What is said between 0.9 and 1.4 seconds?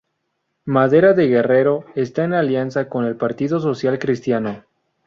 de